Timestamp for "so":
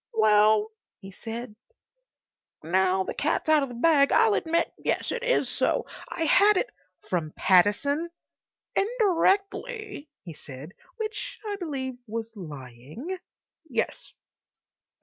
5.47-5.85